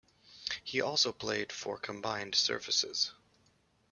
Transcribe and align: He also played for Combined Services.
He 0.63 0.81
also 0.81 1.11
played 1.11 1.51
for 1.51 1.77
Combined 1.77 2.33
Services. 2.33 3.11